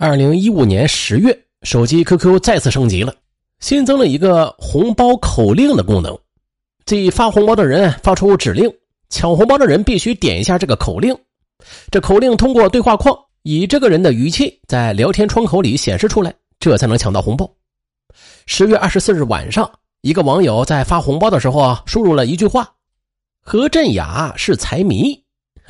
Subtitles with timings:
[0.00, 3.12] 二零一五年十月，手机 QQ 再次升级了，
[3.58, 6.16] 新增了一个红包口令的功能，
[6.86, 8.72] 即发红包的人发出指令，
[9.10, 11.18] 抢红包的人必须点一下这个口令，
[11.90, 17.50] 这口令通过对话框以这个人的语气在聊天窗口里显示出来，这才能抢到红包。
[18.46, 19.68] 十月二十四日晚上，
[20.02, 22.72] 一个网友在发红包的时候啊，输入了一句话
[23.42, 25.20] ：“何振雅是财迷。”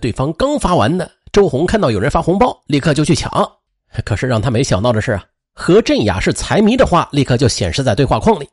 [0.00, 3.28] 对方刚发完呢，周红看到有人发红包，立刻就去抢。
[4.04, 8.48] 可是让他没想到的是啊，何振雅是财迷的话，立刻就显示在对话框里。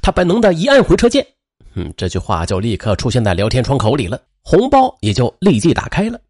[0.00, 1.26] 他本能的一按回车键，
[1.74, 6.20] 嗯，这句话就立刻出现在聊天窗口里了，红包也就立即打开了。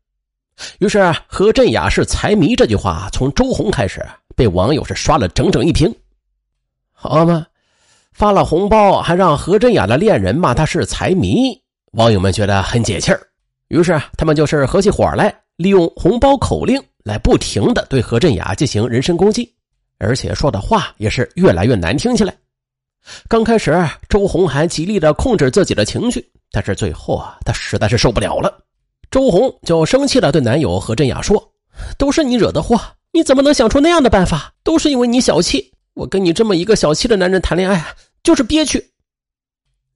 [0.79, 4.05] 于是何振雅是财迷这句话从周红开始
[4.37, 5.93] 被网友是刷了整整一屏。
[6.93, 7.47] 好嘛，
[8.13, 11.59] 发了红包还让何振雅的恋人骂他是财迷，
[11.93, 13.21] 网友们觉得很解气儿，
[13.69, 16.83] 于是他们就是合起伙来，利用红包口令。
[17.05, 19.53] 来不停的对何振雅进行人身攻击，
[19.99, 22.33] 而且说的话也是越来越难听起来。
[23.27, 23.77] 刚开始，
[24.09, 28.57] 周红还极力的控制自己的情绪，但是最后啊，她实在是受不了了。
[29.11, 31.53] 周红就生气的对男友何振雅说
[31.99, 34.55] ：“都是你惹的祸，你怎么能想出那样的办法？
[34.63, 37.85] 都是因为你小气，我跟你这么一个小气的男人谈恋爱，
[38.23, 38.93] 就是憋屈。”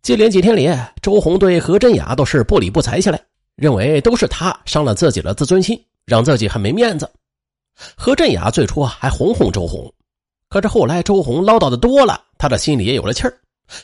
[0.03, 0.69] 接连几天里，
[1.01, 3.21] 周红对何振雅都是不理不睬起来，
[3.57, 5.79] 认为都是他伤了自己的自尊心。
[6.07, 7.11] 让自己很没面子。
[7.97, 9.93] 何振雅最初还哄哄周红，
[10.49, 13.37] 可是后来周红唠叨的多了，他的心里也有了气儿，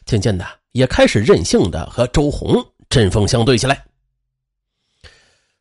[0.06, 3.84] 渐渐的也开始任性的和周红针锋相对起来。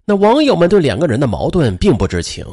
[0.06, 2.46] 那网友们对两个人的矛盾并不知情，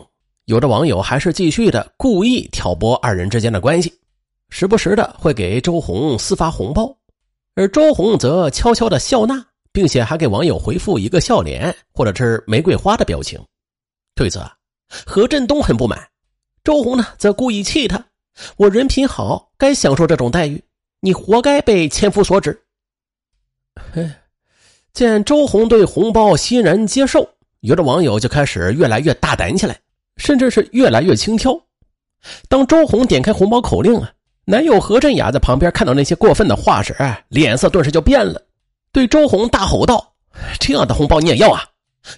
[0.47, 3.93] 有的网友还是继续的故意挑拨二人之间的关系，
[4.49, 6.97] 时不时的会给周红私发红包，
[7.57, 9.45] 而周红则悄悄的笑纳，
[9.79, 13.41] 并且还给网友回复一个笑脸或者是玫瑰花的表情。
[14.17, 14.41] 对此，
[15.07, 16.05] 何振东很不满，
[16.65, 18.05] 周红呢则故意气他
[18.59, 20.61] ：“我人品好，该享受这种待遇，
[20.99, 22.61] 你活该被千夫所指。”，
[24.93, 27.29] 见周红对红包欣然接受，
[27.61, 29.79] 有的网友就开始越来越大胆起来，
[30.17, 31.63] 甚至是越来越轻佻。
[32.49, 34.11] 当周红点开红包口令啊，
[34.45, 36.97] 男友何振雅在旁边看到那些过分的话时，
[37.29, 38.43] 脸色顿时就变了，
[38.93, 40.15] 对周红大吼道
[40.59, 41.65] ：“这样的红包你也要啊？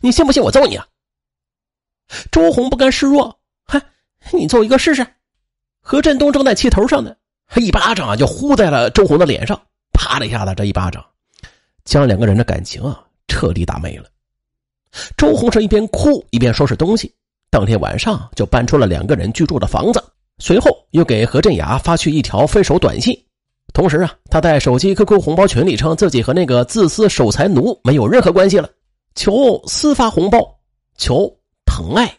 [0.00, 0.86] 你信不信我揍你啊？”
[2.30, 3.80] 周红不甘示弱，嗨，
[4.32, 5.06] 你揍一个试试。
[5.80, 7.14] 何振东正在气头上呢，
[7.56, 9.60] 一巴掌就呼在了周红的脸上，
[9.92, 11.04] 啪的一下子，这一巴掌
[11.84, 14.04] 将两个人的感情啊彻底打没了。
[15.16, 17.14] 周红是一边哭一边收拾东西，
[17.48, 20.02] 当天晚上就搬出了两个人居住的房子，
[20.38, 23.16] 随后又给何振雅发去一条分手短信，
[23.80, 28.68] 同时啊，他在手机 QQ 红包群里称自己和那个自私守财奴没有任何关系了，
[29.14, 30.38] 求私发红包，
[30.98, 31.34] 求。
[31.64, 32.12] 疼爱，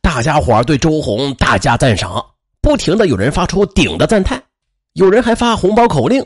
[0.00, 2.24] 大家伙对周红大加赞赏，
[2.60, 4.40] 不停的有人发出顶的赞叹，
[4.92, 6.24] 有人还发红包口令，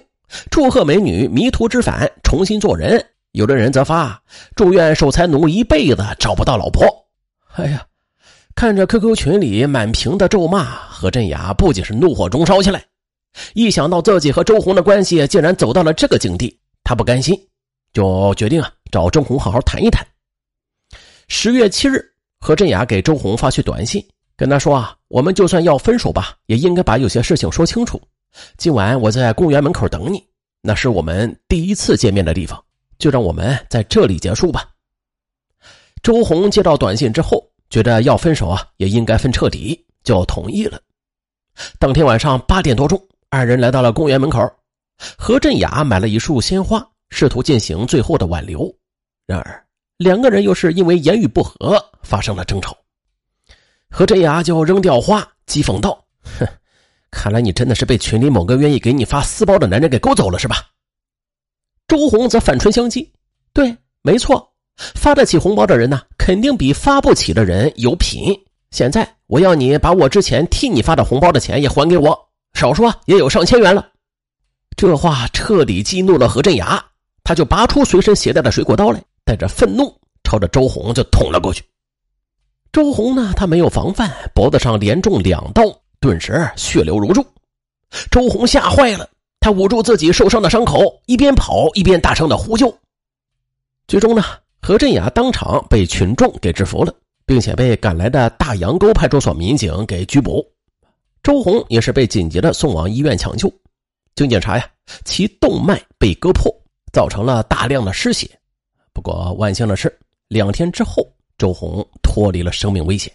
[0.51, 3.01] 祝贺美女迷途知返，重新做人；
[3.31, 4.21] 有的人则发
[4.55, 6.85] 祝愿守财奴一辈子找不到老婆。
[7.55, 7.87] 哎呀，
[8.55, 12.85] 看着 QQ 群里满屏的咒骂，何振雅不仅是怒火中烧起来，
[13.55, 17.35] 一想到自己和周红的关系竟然走到了这个境地，他不甘心，
[17.93, 20.07] 就决定啊找周红好好谈一谈。
[21.29, 22.05] 十月七日，
[22.41, 24.05] 何振雅给周红发去短信，
[24.37, 28.01] 跟他说：“啊，我们就算要分手吧，也应该把有些事情说清楚。
[28.59, 30.23] 今晚我在公园门口等你，
[30.61, 32.63] 那是我们第一次见面的地方，
[32.99, 34.69] 就让我们在这里结束吧。”
[36.03, 40.81] 周红接到短信之后，觉得要分手啊，也应该分彻底，就同意了。
[41.79, 43.01] 当天晚上八点多钟，
[43.35, 44.47] 二人来到了公园门口，
[45.17, 48.71] 何振雅买了一束鲜花，试图进行最后的挽留，
[49.27, 49.67] 然而。
[49.97, 52.77] 两个人又是因为言语不合发生了争吵，
[53.91, 56.05] 何振雅就扔掉花，讥讽道
[56.39, 56.47] ：“哼，
[57.11, 60.57] 看来你真的是被群里某个愿意给你发私包的男人给勾走了，是吧？”
[61.89, 63.09] 周红则反唇相讥
[63.55, 68.39] ：“对，没错，发得起红包的人呢，肯定比发不起的人有品。
[68.73, 73.89] 现在我要你把我之前替你发的红包的钱也还给我，少说也有上千元了。”
[74.77, 76.85] 这话彻底激怒了何振雅，
[77.23, 79.03] 他就拔出随身携带的水果刀来。
[79.25, 79.95] 带着愤怒，
[80.25, 81.63] 朝着周红就捅了过去。
[82.73, 85.63] 周红呢，他没有防范，脖子上连中两刀，
[86.01, 87.25] 顿时血流如注。
[88.11, 89.09] 周红吓坏了，
[89.39, 92.77] 他捂住自己受伤的伤口，一边跑一边大声的呼救。
[93.87, 94.25] 最终呢，
[94.61, 96.93] 何振雅当场被群众给制服了，
[97.25, 100.45] 并且被赶来的大洋沟派出所民警给拘捕。
[101.23, 103.53] 周红也是被紧急的送往医院抢救。
[104.15, 104.71] 经检查呀，
[105.05, 106.53] 其动脉被割破，
[106.93, 108.29] 造成了大量的失血。
[108.93, 109.99] 不过万幸的是，
[110.29, 111.07] 两天之后，
[111.39, 113.13] 周红脱离了生命危险。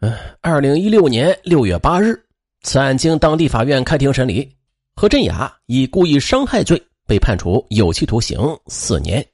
[0.00, 2.24] 嗯，二零一六年六月八日，
[2.62, 4.56] 此案经当地法院开庭审理，
[4.94, 8.38] 何振雅以故意伤害罪被判处有期徒刑
[8.68, 9.26] 四年。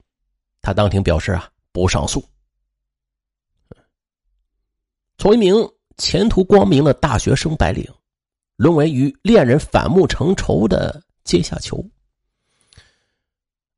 [0.63, 2.25] 他当庭表示啊，不上诉。
[5.19, 5.55] 从一名
[5.97, 7.87] 前途光明的大学生白领，
[8.57, 11.85] 沦为与恋人反目成仇的阶下囚，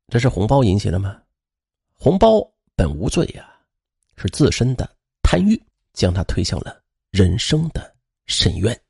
[0.07, 1.21] 这是红包引起的吗？
[1.93, 2.41] 红包
[2.75, 3.49] 本无罪呀，
[4.15, 4.89] 是自身的
[5.21, 5.61] 贪欲
[5.93, 6.81] 将他推向了
[7.11, 8.81] 人生的深渊。